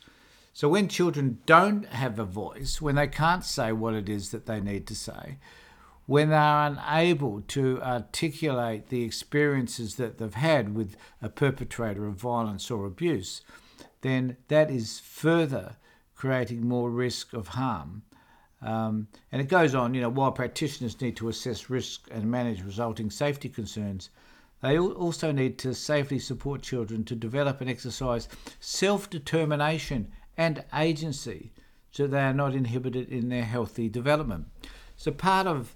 So, 0.52 0.70
when 0.70 0.88
children 0.88 1.40
don't 1.44 1.84
have 1.86 2.18
a 2.18 2.24
voice, 2.24 2.80
when 2.80 2.94
they 2.94 3.08
can't 3.08 3.44
say 3.44 3.72
what 3.72 3.92
it 3.92 4.08
is 4.08 4.30
that 4.30 4.46
they 4.46 4.60
need 4.60 4.86
to 4.86 4.94
say, 4.94 5.36
when 6.06 6.30
they 6.30 6.36
are 6.36 6.66
unable 6.68 7.40
to 7.42 7.82
articulate 7.82 8.88
the 8.88 9.02
experiences 9.02 9.96
that 9.96 10.18
they've 10.18 10.34
had 10.34 10.74
with 10.74 10.96
a 11.20 11.28
perpetrator 11.28 12.06
of 12.06 12.14
violence 12.14 12.70
or 12.70 12.86
abuse, 12.86 13.42
then 14.02 14.36
that 14.48 14.70
is 14.70 15.00
further 15.00 15.76
creating 16.14 16.66
more 16.66 16.90
risk 16.90 17.32
of 17.32 17.48
harm. 17.48 18.02
Um, 18.62 19.08
and 19.30 19.42
it 19.42 19.48
goes 19.48 19.74
on, 19.74 19.94
you 19.94 20.00
know, 20.00 20.08
while 20.08 20.32
practitioners 20.32 21.00
need 21.00 21.16
to 21.16 21.28
assess 21.28 21.68
risk 21.68 22.08
and 22.10 22.30
manage 22.30 22.62
resulting 22.62 23.10
safety 23.10 23.48
concerns, 23.48 24.10
they 24.62 24.78
also 24.78 25.30
need 25.30 25.58
to 25.58 25.74
safely 25.74 26.18
support 26.18 26.62
children 26.62 27.04
to 27.04 27.14
develop 27.14 27.60
and 27.60 27.68
exercise 27.68 28.28
self 28.58 29.10
determination 29.10 30.10
and 30.36 30.64
agency 30.74 31.52
so 31.90 32.06
they 32.06 32.20
are 32.20 32.34
not 32.34 32.54
inhibited 32.54 33.08
in 33.08 33.28
their 33.28 33.44
healthy 33.44 33.88
development. 33.88 34.46
So, 34.96 35.12
part 35.12 35.46
of 35.46 35.75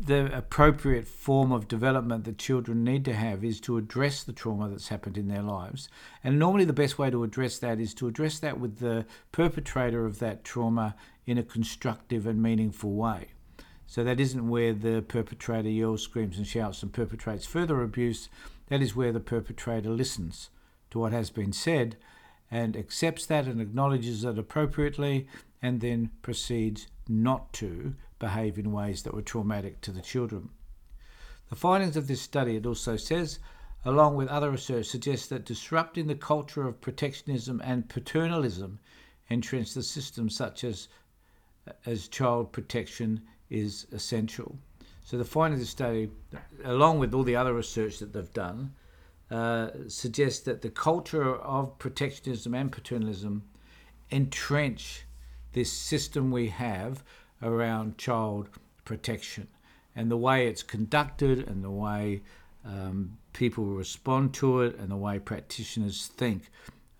the 0.00 0.34
appropriate 0.34 1.06
form 1.06 1.52
of 1.52 1.68
development 1.68 2.24
that 2.24 2.38
children 2.38 2.82
need 2.82 3.04
to 3.04 3.12
have 3.12 3.44
is 3.44 3.60
to 3.60 3.76
address 3.76 4.22
the 4.22 4.32
trauma 4.32 4.68
that's 4.68 4.88
happened 4.88 5.18
in 5.18 5.28
their 5.28 5.42
lives. 5.42 5.90
And 6.24 6.38
normally, 6.38 6.64
the 6.64 6.72
best 6.72 6.98
way 6.98 7.10
to 7.10 7.22
address 7.22 7.58
that 7.58 7.78
is 7.78 7.92
to 7.94 8.08
address 8.08 8.38
that 8.38 8.58
with 8.58 8.78
the 8.78 9.04
perpetrator 9.30 10.06
of 10.06 10.18
that 10.20 10.42
trauma 10.42 10.94
in 11.26 11.36
a 11.36 11.42
constructive 11.42 12.26
and 12.26 12.42
meaningful 12.42 12.92
way. 12.92 13.28
So, 13.86 14.02
that 14.02 14.20
isn't 14.20 14.48
where 14.48 14.72
the 14.72 15.02
perpetrator 15.02 15.68
yells, 15.68 16.02
screams, 16.02 16.38
and 16.38 16.46
shouts 16.46 16.82
and 16.82 16.92
perpetrates 16.92 17.44
further 17.44 17.82
abuse. 17.82 18.30
That 18.68 18.80
is 18.80 18.96
where 18.96 19.12
the 19.12 19.20
perpetrator 19.20 19.90
listens 19.90 20.48
to 20.92 20.98
what 20.98 21.12
has 21.12 21.28
been 21.28 21.52
said 21.52 21.96
and 22.50 22.76
accepts 22.76 23.26
that 23.26 23.46
and 23.46 23.60
acknowledges 23.60 24.24
it 24.24 24.38
appropriately 24.38 25.28
and 25.60 25.80
then 25.80 26.10
proceeds 26.22 26.86
not 27.10 27.52
to 27.52 27.94
behave 28.18 28.58
in 28.58 28.72
ways 28.72 29.02
that 29.02 29.14
were 29.14 29.22
traumatic 29.22 29.80
to 29.80 29.90
the 29.90 30.00
children. 30.00 30.50
The 31.48 31.56
findings 31.56 31.96
of 31.96 32.06
this 32.06 32.22
study, 32.22 32.56
it 32.56 32.66
also 32.66 32.96
says, 32.96 33.40
along 33.84 34.14
with 34.14 34.28
other 34.28 34.50
research, 34.50 34.86
suggest 34.86 35.30
that 35.30 35.44
disrupting 35.44 36.06
the 36.06 36.14
culture 36.14 36.66
of 36.68 36.80
protectionism 36.80 37.60
and 37.64 37.88
paternalism 37.88 38.78
entrenched 39.28 39.74
the 39.74 39.82
system, 39.82 40.30
such 40.30 40.64
as 40.64 40.88
as 41.84 42.08
child 42.08 42.52
protection, 42.52 43.22
is 43.48 43.86
essential. 43.92 44.58
So 45.04 45.18
the 45.18 45.24
findings 45.24 45.60
of 45.60 45.66
the 45.66 45.70
study, 45.70 46.10
along 46.64 47.00
with 47.00 47.14
all 47.14 47.24
the 47.24 47.36
other 47.36 47.52
research 47.52 47.98
that 47.98 48.12
they've 48.12 48.32
done, 48.32 48.74
uh, 49.30 49.70
suggest 49.88 50.44
that 50.44 50.62
the 50.62 50.70
culture 50.70 51.36
of 51.36 51.78
protectionism 51.78 52.54
and 52.54 52.70
paternalism 52.72 53.42
entrench 54.10 55.04
this 55.52 55.72
system 55.72 56.30
we 56.30 56.48
have 56.48 57.02
around 57.42 57.98
child 57.98 58.48
protection 58.84 59.48
and 59.96 60.10
the 60.10 60.16
way 60.16 60.46
it's 60.46 60.62
conducted 60.62 61.46
and 61.48 61.64
the 61.64 61.70
way 61.70 62.22
um, 62.64 63.16
people 63.32 63.64
respond 63.64 64.34
to 64.34 64.60
it 64.60 64.76
and 64.78 64.90
the 64.90 64.96
way 64.96 65.18
practitioners 65.18 66.06
think 66.08 66.50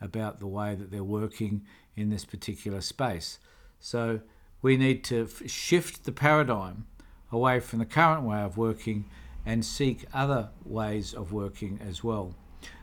about 0.00 0.40
the 0.40 0.46
way 0.46 0.74
that 0.74 0.90
they're 0.90 1.04
working 1.04 1.62
in 1.96 2.08
this 2.10 2.24
particular 2.24 2.80
space. 2.80 3.38
So 3.78 4.20
we 4.62 4.76
need 4.76 5.04
to 5.04 5.24
f- 5.24 5.50
shift 5.50 6.04
the 6.04 6.12
paradigm 6.12 6.86
away 7.30 7.60
from 7.60 7.78
the 7.78 7.84
current 7.84 8.22
way 8.22 8.40
of 8.40 8.56
working 8.56 9.04
and 9.44 9.64
seek 9.64 10.04
other 10.12 10.50
ways 10.64 11.14
of 11.14 11.32
working 11.32 11.78
as 11.86 12.02
well. 12.02 12.34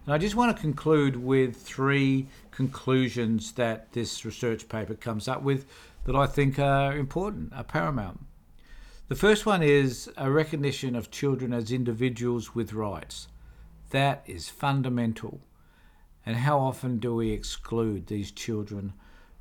And 0.06 0.14
I 0.14 0.18
just 0.18 0.36
want 0.36 0.56
to 0.56 0.62
conclude 0.62 1.16
with 1.16 1.58
three 1.58 2.28
conclusions 2.52 3.52
that 3.54 3.92
this 3.92 4.24
research 4.24 4.70
paper 4.70 4.96
comes 4.96 5.28
up 5.28 5.42
with 5.42 5.66
that 6.06 6.16
I 6.16 6.26
think 6.26 6.58
are 6.58 6.96
important, 6.96 7.54
are 7.54 7.64
paramount. 7.64 8.22
The 9.10 9.16
first 9.16 9.46
one 9.46 9.62
is 9.62 10.10
a 10.18 10.32
recognition 10.32 10.96
of 10.96 11.12
children 11.12 11.54
as 11.54 11.72
individuals 11.72 12.56
with 12.56 12.74
rights. 12.74 13.28
That 13.92 14.24
is 14.26 14.50
fundamental. 14.50 15.42
And 16.26 16.36
how 16.36 16.60
often 16.60 17.00
do 17.00 17.16
we 17.16 17.32
exclude 17.32 18.08
these 18.08 18.32
children 18.32 18.94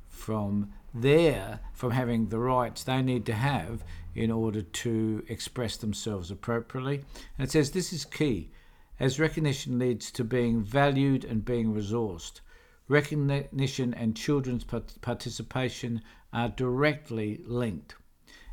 from 0.07 0.71
their 0.93 1.59
from 1.73 1.91
having 1.91 2.29
the 2.29 2.39
rights 2.39 2.83
they 2.83 3.01
need 3.01 3.25
to 3.25 3.33
have 3.33 3.83
in 4.15 4.31
order 4.31 4.61
to 4.61 5.23
express 5.27 5.75
themselves 5.75 6.31
appropriately? 6.31 7.03
And 7.37 7.47
it 7.47 7.51
says 7.51 7.71
this 7.71 7.91
is 7.91 8.05
key, 8.05 8.51
as 8.99 9.19
recognition 9.19 9.77
leads 9.77 10.11
to 10.11 10.23
being 10.23 10.63
valued 10.63 11.23
and 11.23 11.45
being 11.45 11.73
resourced. 11.73 12.41
Recognition 12.87 13.93
and 13.93 14.15
children's 14.15 14.63
participation 14.63 16.01
are 16.33 16.49
directly 16.49 17.41
linked. 17.45 17.95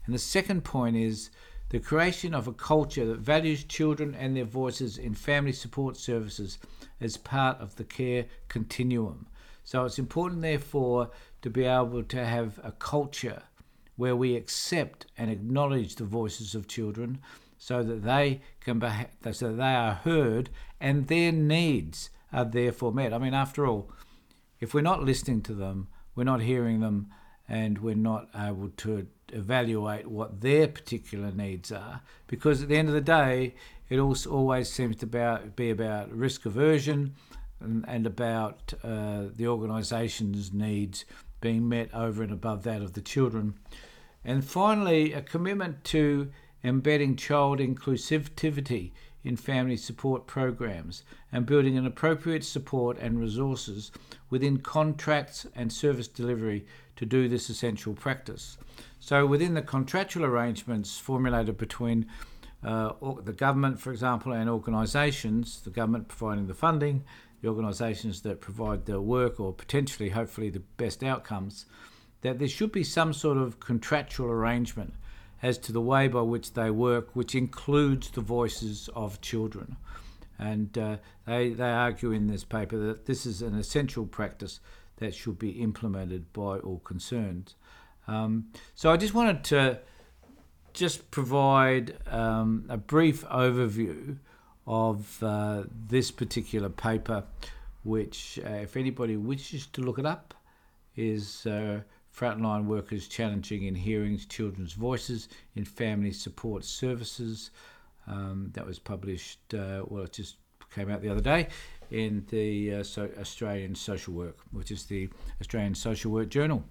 And 0.06 0.14
the 0.14 0.18
second 0.18 0.64
point 0.64 0.96
is 0.96 1.30
the 1.70 1.80
creation 1.80 2.34
of 2.34 2.46
a 2.46 2.52
culture 2.52 3.06
that 3.06 3.20
values 3.20 3.64
children 3.64 4.14
and 4.14 4.36
their 4.36 4.44
voices 4.44 4.98
in 4.98 5.14
family 5.14 5.52
support 5.52 5.96
services 5.96 6.58
as 7.00 7.16
part 7.16 7.58
of 7.60 7.76
the 7.76 7.84
care 7.84 8.26
continuum. 8.48 9.26
So 9.64 9.84
it's 9.84 9.98
important, 9.98 10.42
therefore, 10.42 11.10
to 11.42 11.48
be 11.48 11.64
able 11.64 12.02
to 12.02 12.24
have 12.24 12.60
a 12.62 12.72
culture 12.72 13.42
where 13.96 14.16
we 14.16 14.36
accept 14.36 15.06
and 15.16 15.30
acknowledge 15.30 15.94
the 15.94 16.04
voices 16.04 16.54
of 16.54 16.68
children 16.68 17.20
so 17.64 17.82
that 17.82 18.02
they 18.02 18.42
can 18.60 18.78
beha- 18.78 19.08
so 19.32 19.48
that 19.48 19.56
they 19.56 19.74
are 19.74 19.94
heard 19.94 20.50
and 20.78 21.06
their 21.06 21.32
needs 21.32 22.10
are 22.30 22.44
therefore 22.44 22.92
met. 22.92 23.14
I 23.14 23.16
mean, 23.16 23.32
after 23.32 23.66
all, 23.66 23.90
if 24.60 24.74
we're 24.74 24.82
not 24.82 25.02
listening 25.02 25.40
to 25.44 25.54
them, 25.54 25.88
we're 26.14 26.24
not 26.24 26.42
hearing 26.42 26.80
them, 26.80 27.08
and 27.48 27.78
we're 27.78 27.94
not 27.94 28.28
able 28.36 28.68
to 28.68 29.06
evaluate 29.32 30.06
what 30.06 30.42
their 30.42 30.68
particular 30.68 31.30
needs 31.32 31.72
are, 31.72 32.02
because 32.26 32.62
at 32.62 32.68
the 32.68 32.76
end 32.76 32.88
of 32.88 32.94
the 32.94 33.00
day, 33.00 33.54
it 33.88 33.98
also 33.98 34.30
always 34.30 34.68
seems 34.68 34.96
to 34.96 35.06
be 35.56 35.70
about 35.70 36.12
risk 36.12 36.44
aversion 36.44 37.14
and, 37.60 37.86
and 37.88 38.06
about 38.06 38.74
uh, 38.82 39.22
the 39.34 39.46
organisation's 39.46 40.52
needs 40.52 41.06
being 41.40 41.66
met 41.66 41.88
over 41.94 42.22
and 42.22 42.32
above 42.32 42.62
that 42.64 42.82
of 42.82 42.92
the 42.92 43.00
children. 43.00 43.54
And 44.22 44.44
finally, 44.44 45.14
a 45.14 45.22
commitment 45.22 45.82
to 45.84 46.30
embedding 46.64 47.14
child 47.14 47.58
inclusivity 47.60 48.90
in 49.22 49.36
family 49.36 49.76
support 49.76 50.26
programs 50.26 51.02
and 51.30 51.46
building 51.46 51.78
an 51.78 51.86
appropriate 51.86 52.44
support 52.44 52.98
and 52.98 53.20
resources 53.20 53.92
within 54.30 54.58
contracts 54.58 55.46
and 55.54 55.72
service 55.72 56.08
delivery 56.08 56.66
to 56.96 57.06
do 57.06 57.28
this 57.28 57.48
essential 57.48 57.94
practice. 57.94 58.56
So, 59.00 59.26
within 59.26 59.54
the 59.54 59.62
contractual 59.62 60.24
arrangements 60.24 60.98
formulated 60.98 61.58
between 61.58 62.06
uh, 62.62 62.92
the 63.22 63.32
government, 63.32 63.78
for 63.78 63.90
example, 63.90 64.32
and 64.32 64.48
organisations, 64.48 65.60
the 65.60 65.70
government 65.70 66.08
providing 66.08 66.46
the 66.46 66.54
funding, 66.54 67.04
the 67.42 67.48
organisations 67.48 68.22
that 68.22 68.40
provide 68.40 68.86
the 68.86 69.00
work 69.00 69.38
or 69.38 69.52
potentially, 69.52 70.10
hopefully, 70.10 70.48
the 70.48 70.62
best 70.78 71.04
outcomes, 71.04 71.66
that 72.22 72.38
there 72.38 72.48
should 72.48 72.72
be 72.72 72.84
some 72.84 73.12
sort 73.12 73.36
of 73.36 73.60
contractual 73.60 74.30
arrangement 74.30 74.94
as 75.44 75.58
to 75.58 75.72
the 75.72 75.80
way 75.80 76.08
by 76.08 76.22
which 76.22 76.54
they 76.54 76.70
work, 76.70 77.14
which 77.14 77.34
includes 77.34 78.08
the 78.08 78.22
voices 78.22 78.88
of 78.96 79.20
children. 79.20 79.76
And 80.38 80.76
uh, 80.78 80.96
they, 81.26 81.50
they 81.50 81.70
argue 81.70 82.12
in 82.12 82.28
this 82.28 82.44
paper 82.44 82.78
that 82.78 83.04
this 83.04 83.26
is 83.26 83.42
an 83.42 83.54
essential 83.54 84.06
practice 84.06 84.60
that 84.96 85.14
should 85.14 85.38
be 85.38 85.50
implemented 85.50 86.32
by 86.32 86.60
all 86.60 86.78
concerned. 86.78 87.52
Um, 88.08 88.46
so 88.74 88.90
I 88.90 88.96
just 88.96 89.12
wanted 89.12 89.44
to 89.44 89.80
just 90.72 91.10
provide 91.10 91.98
um, 92.06 92.64
a 92.70 92.78
brief 92.78 93.22
overview 93.26 94.16
of 94.66 95.22
uh, 95.22 95.64
this 95.88 96.10
particular 96.10 96.70
paper, 96.70 97.22
which, 97.82 98.40
uh, 98.42 98.48
if 98.48 98.78
anybody 98.78 99.18
wishes 99.18 99.66
to 99.66 99.82
look 99.82 99.98
it 99.98 100.06
up, 100.06 100.32
is 100.96 101.44
uh, 101.44 101.80
Frontline 102.16 102.66
Workers 102.66 103.08
Challenging 103.08 103.64
in 103.64 103.74
Hearings 103.74 104.26
Children's 104.26 104.72
Voices 104.72 105.28
in 105.56 105.64
Family 105.64 106.12
Support 106.12 106.64
Services. 106.64 107.50
Um, 108.06 108.50
that 108.52 108.66
was 108.66 108.78
published, 108.78 109.54
uh, 109.54 109.82
well, 109.86 110.04
it 110.04 110.12
just 110.12 110.36
came 110.74 110.90
out 110.90 111.00
the 111.00 111.08
other 111.08 111.22
day 111.22 111.48
in 111.90 112.24
the 112.30 112.74
uh, 112.74 112.82
so 112.82 113.08
Australian 113.18 113.74
Social 113.74 114.12
Work, 114.12 114.36
which 114.52 114.70
is 114.70 114.84
the 114.84 115.08
Australian 115.40 115.74
Social 115.74 116.10
Work 116.10 116.28
Journal. 116.28 116.64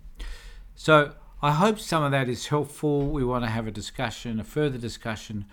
So 0.76 1.14
I 1.42 1.52
hope 1.52 1.80
some 1.80 2.04
of 2.04 2.12
that 2.12 2.30
is 2.30 2.48
helpful. 2.48 3.10
We 3.10 3.24
want 3.24 3.44
to 3.44 3.50
have 3.50 3.68
a 3.68 3.72
discussion, 3.72 4.40
a 4.40 4.44
further 4.44 4.78
discussion 4.78 5.46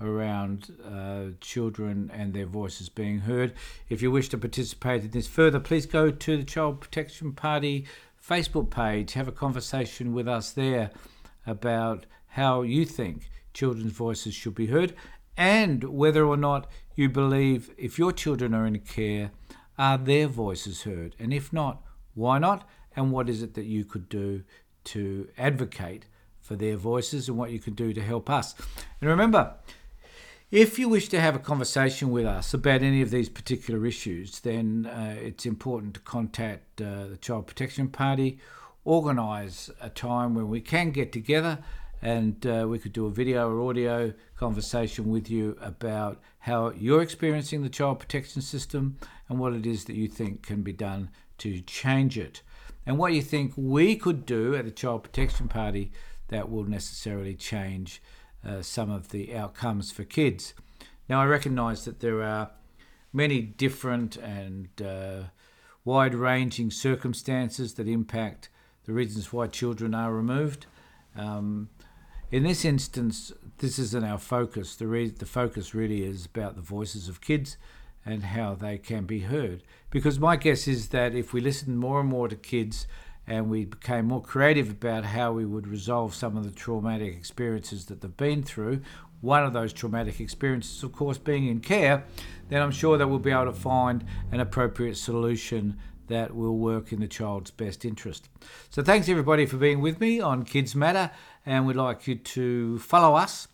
around 0.00 0.72
uh, 0.84 1.34
children 1.40 2.10
and 2.14 2.32
their 2.32 2.46
voices 2.46 2.88
being 2.88 3.20
heard. 3.20 3.52
If 3.88 4.00
you 4.00 4.10
wish 4.10 4.28
to 4.30 4.38
participate 4.38 5.02
in 5.02 5.10
this 5.10 5.26
further, 5.26 5.58
please 5.58 5.86
go 5.86 6.10
to 6.10 6.36
the 6.36 6.44
Child 6.44 6.80
Protection 6.80 7.32
Party 7.32 7.86
Facebook 8.28 8.68
page, 8.70 9.14
have 9.14 9.28
a 9.28 9.32
conversation 9.32 10.12
with 10.12 10.28
us 10.28 10.50
there 10.50 10.90
about 11.46 12.04
how 12.26 12.60
you 12.62 12.84
think 12.84 13.30
children's 13.54 13.92
voices 13.92 14.34
should 14.34 14.54
be 14.54 14.66
heard 14.66 14.94
and 15.38 15.84
whether 15.84 16.26
or 16.26 16.36
not 16.36 16.70
you 16.94 17.08
believe 17.08 17.70
if 17.78 17.98
your 17.98 18.12
children 18.12 18.52
are 18.52 18.66
in 18.66 18.78
care, 18.80 19.30
are 19.78 19.96
their 19.96 20.26
voices 20.26 20.82
heard? 20.82 21.14
And 21.18 21.32
if 21.32 21.52
not, 21.52 21.82
why 22.14 22.38
not? 22.38 22.68
And 22.96 23.12
what 23.12 23.28
is 23.28 23.42
it 23.42 23.54
that 23.54 23.64
you 23.64 23.84
could 23.84 24.08
do 24.08 24.42
to 24.84 25.28
advocate 25.38 26.06
for 26.40 26.56
their 26.56 26.76
voices 26.76 27.28
and 27.28 27.38
what 27.38 27.52
you 27.52 27.60
can 27.60 27.74
do 27.74 27.92
to 27.92 28.02
help 28.02 28.28
us? 28.28 28.56
And 29.00 29.08
remember, 29.08 29.54
if 30.50 30.78
you 30.78 30.88
wish 30.88 31.08
to 31.10 31.20
have 31.20 31.36
a 31.36 31.40
conversation 31.40 32.10
with 32.10 32.24
us 32.24 32.54
about 32.54 32.82
any 32.82 33.02
of 33.02 33.10
these 33.10 33.28
particular 33.28 33.84
issues, 33.84 34.40
then 34.40 34.86
uh, 34.86 35.14
it's 35.18 35.44
important 35.44 35.94
to 35.94 36.00
contact 36.00 36.80
uh, 36.80 37.06
the 37.06 37.18
Child 37.18 37.46
Protection 37.46 37.88
Party, 37.88 38.38
organise 38.84 39.68
a 39.80 39.90
time 39.90 40.34
when 40.34 40.48
we 40.48 40.62
can 40.62 40.90
get 40.90 41.12
together 41.12 41.58
and 42.00 42.46
uh, 42.46 42.64
we 42.66 42.78
could 42.78 42.92
do 42.92 43.06
a 43.06 43.10
video 43.10 43.50
or 43.50 43.68
audio 43.68 44.12
conversation 44.36 45.10
with 45.10 45.28
you 45.28 45.56
about 45.60 46.20
how 46.40 46.70
you're 46.70 47.02
experiencing 47.02 47.62
the 47.62 47.68
child 47.68 47.98
protection 47.98 48.40
system 48.40 48.96
and 49.28 49.38
what 49.38 49.52
it 49.52 49.66
is 49.66 49.84
that 49.84 49.96
you 49.96 50.08
think 50.08 50.42
can 50.42 50.62
be 50.62 50.72
done 50.72 51.10
to 51.38 51.60
change 51.62 52.16
it, 52.16 52.40
and 52.86 52.96
what 52.98 53.12
you 53.12 53.20
think 53.20 53.52
we 53.56 53.96
could 53.96 54.24
do 54.24 54.54
at 54.54 54.64
the 54.64 54.70
Child 54.70 55.04
Protection 55.04 55.46
Party 55.46 55.92
that 56.28 56.50
will 56.50 56.64
necessarily 56.64 57.34
change 57.34 58.00
uh, 58.46 58.62
some 58.62 58.90
of 58.90 59.10
the 59.10 59.34
outcomes 59.34 59.90
for 59.90 60.04
kids. 60.04 60.54
Now, 61.08 61.20
I 61.20 61.26
recognise 61.26 61.84
that 61.84 62.00
there 62.00 62.22
are 62.22 62.50
many 63.12 63.40
different 63.40 64.16
and 64.16 64.68
uh, 64.80 65.22
wide 65.84 66.14
ranging 66.14 66.70
circumstances 66.70 67.74
that 67.74 67.88
impact 67.88 68.48
the 68.84 68.92
reasons 68.92 69.32
why 69.32 69.46
children 69.46 69.94
are 69.94 70.12
removed. 70.12 70.66
Um, 71.16 71.68
in 72.30 72.42
this 72.42 72.64
instance, 72.64 73.32
this 73.58 73.78
isn't 73.78 74.04
our 74.04 74.18
focus. 74.18 74.76
The, 74.76 74.86
re- 74.86 75.10
the 75.10 75.26
focus 75.26 75.74
really 75.74 76.04
is 76.04 76.26
about 76.26 76.56
the 76.56 76.62
voices 76.62 77.08
of 77.08 77.20
kids 77.20 77.56
and 78.04 78.22
how 78.22 78.54
they 78.54 78.78
can 78.78 79.04
be 79.04 79.20
heard. 79.20 79.62
Because 79.90 80.18
my 80.18 80.36
guess 80.36 80.68
is 80.68 80.88
that 80.88 81.14
if 81.14 81.32
we 81.32 81.40
listen 81.40 81.76
more 81.76 82.00
and 82.00 82.08
more 82.08 82.28
to 82.28 82.36
kids 82.36 82.86
and 83.28 83.50
we 83.50 83.66
became 83.66 84.06
more 84.06 84.22
creative 84.22 84.70
about 84.70 85.04
how 85.04 85.32
we 85.32 85.44
would 85.44 85.68
resolve 85.68 86.14
some 86.14 86.36
of 86.36 86.44
the 86.44 86.50
traumatic 86.50 87.14
experiences 87.14 87.84
that 87.86 88.00
they've 88.00 88.16
been 88.16 88.42
through. 88.42 88.80
One 89.20 89.44
of 89.44 89.52
those 89.52 89.72
traumatic 89.72 90.18
experiences, 90.18 90.82
of 90.82 90.92
course, 90.92 91.18
being 91.18 91.46
in 91.46 91.60
care, 91.60 92.04
then 92.48 92.62
I'm 92.62 92.70
sure 92.70 92.96
that 92.96 93.06
we'll 93.06 93.18
be 93.18 93.30
able 93.30 93.46
to 93.46 93.52
find 93.52 94.04
an 94.32 94.40
appropriate 94.40 94.96
solution 94.96 95.78
that 96.06 96.34
will 96.34 96.56
work 96.56 96.90
in 96.90 97.00
the 97.00 97.08
child's 97.08 97.50
best 97.50 97.84
interest. 97.84 98.30
So, 98.70 98.82
thanks 98.82 99.10
everybody 99.10 99.44
for 99.44 99.58
being 99.58 99.82
with 99.82 100.00
me 100.00 100.20
on 100.20 100.44
Kids 100.44 100.74
Matter, 100.74 101.10
and 101.44 101.66
we'd 101.66 101.76
like 101.76 102.06
you 102.06 102.14
to 102.14 102.78
follow 102.78 103.14
us 103.14 103.48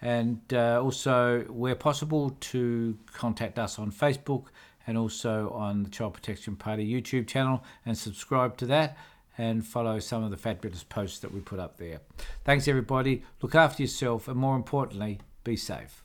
and 0.00 0.40
uh, 0.52 0.80
also, 0.80 1.40
where 1.48 1.74
possible, 1.74 2.36
to 2.38 2.96
contact 3.12 3.58
us 3.58 3.78
on 3.78 3.90
Facebook 3.90 4.46
and 4.86 4.96
also 4.96 5.50
on 5.50 5.82
the 5.82 5.90
Child 5.90 6.14
Protection 6.14 6.54
Party 6.54 6.88
YouTube 6.88 7.26
channel 7.26 7.64
and 7.84 7.98
subscribe 7.98 8.56
to 8.58 8.66
that 8.66 8.96
and 9.38 9.66
follow 9.66 9.98
some 9.98 10.24
of 10.24 10.30
the 10.30 10.36
Fat 10.36 10.60
posts 10.88 11.18
that 11.20 11.32
we 11.32 11.40
put 11.40 11.58
up 11.58 11.76
there. 11.76 12.00
Thanks, 12.44 12.68
everybody. 12.68 13.24
Look 13.42 13.54
after 13.54 13.82
yourself, 13.82 14.28
and 14.28 14.36
more 14.36 14.56
importantly, 14.56 15.20
be 15.44 15.56
safe. 15.56 16.02